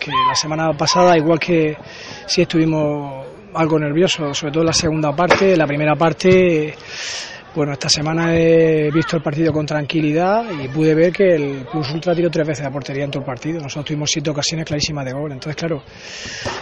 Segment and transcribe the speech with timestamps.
[0.00, 1.76] Que la semana pasada, igual que
[2.26, 6.74] sí estuvimos algo nerviosos, sobre todo en la segunda parte, la primera parte
[7.52, 11.90] Bueno, esta semana he visto el partido con tranquilidad y pude ver que el Plus
[11.90, 13.60] Ultra tiró tres veces a portería en todo el partido.
[13.60, 15.32] Nosotros tuvimos siete ocasiones clarísimas de gol.
[15.32, 15.82] Entonces, claro,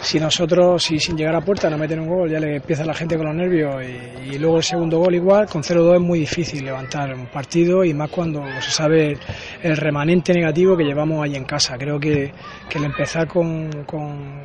[0.00, 2.94] si nosotros, si sin llegar a puerta no meten un gol, ya le empieza la
[2.94, 3.84] gente con los nervios
[4.24, 7.92] y, luego el segundo gol igual, con 0-2 es muy difícil levantar un partido y
[7.92, 9.18] más cuando se sabe
[9.62, 11.76] el remanente negativo que llevamos ahí en casa.
[11.76, 12.32] Creo que,
[12.74, 14.42] el empezar con, con,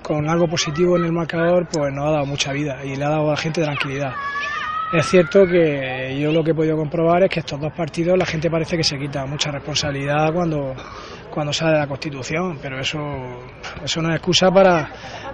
[0.00, 3.08] con algo positivo en el marcador, pues nos ha dado mucha vida y le ha
[3.08, 4.12] dado a la gente tranquilidad.
[4.92, 8.26] Es cierto que yo lo que he podido comprobar es que estos dos partidos la
[8.26, 10.74] gente parece que se quita mucha responsabilidad cuando,
[11.32, 13.00] cuando sale la Constitución, pero eso,
[13.82, 14.88] eso no es excusa para,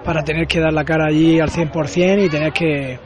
[0.05, 2.99] para tener que dar la cara allí al 100% y tener que,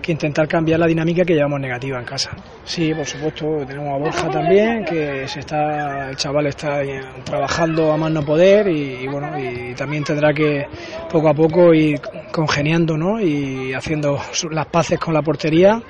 [0.00, 2.30] que, intentar cambiar la dinámica que llevamos negativa en casa.
[2.64, 6.80] Sí, por supuesto, tenemos a Borja también, que se está, el chaval está
[7.24, 10.66] trabajando a más no poder y, bueno, y también tendrá que
[11.10, 12.00] poco a poco ir
[12.32, 13.20] congeniando ¿no?
[13.20, 14.18] y haciendo
[14.50, 15.80] las paces con la portería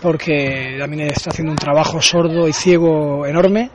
[0.00, 3.70] porque también está haciendo un trabajo sordo y ciego enorme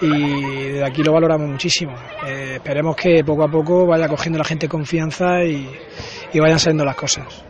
[0.00, 1.92] y de aquí lo valoramos muchísimo.
[2.26, 5.68] Eh, esperemos que poco a poco vaya cogiendo la gente confianza y,
[6.32, 7.44] y vayan saliendo las cosas.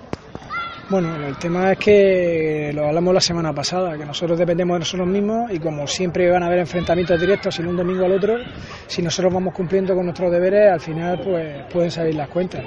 [0.91, 5.07] Bueno, el tema es que lo hablamos la semana pasada, que nosotros dependemos de nosotros
[5.07, 8.39] mismos y como siempre van a haber enfrentamientos directos, sin un domingo al otro,
[8.89, 12.65] si nosotros vamos cumpliendo con nuestros deberes, al final pues pueden salir las cuentas.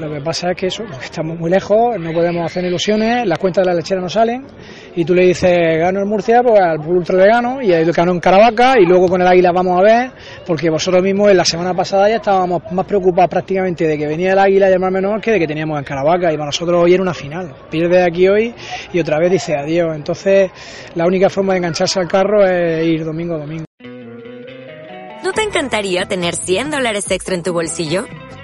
[0.00, 3.66] Lo que pasa es que eso, estamos muy lejos, no podemos hacer ilusiones, las cuentas
[3.66, 4.46] de la lechera no salen
[4.96, 8.12] y tú le dices gano en Murcia, pues al ultra le gano y el gano
[8.12, 10.10] en Caravaca y luego con el Águila vamos a ver,
[10.46, 14.32] porque vosotros mismos en la semana pasada ya estábamos más preocupados prácticamente de que venía
[14.32, 16.82] el Águila y el Mar Menor que de que teníamos en Caravaca y para nosotros
[16.82, 17.54] hoy era una final.
[17.70, 18.54] Pierde aquí hoy
[18.94, 19.94] y otra vez dice adiós.
[19.94, 20.50] Entonces
[20.94, 23.64] la única forma de engancharse al carro es ir domingo a domingo.
[25.22, 28.06] ¿No te encantaría tener 100 dólares extra en tu bolsillo?